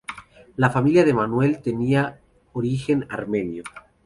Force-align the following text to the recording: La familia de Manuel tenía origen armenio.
La 0.55 0.71
familia 0.71 1.03
de 1.05 1.13
Manuel 1.13 1.61
tenía 1.61 2.19
origen 2.53 3.05
armenio. 3.07 3.61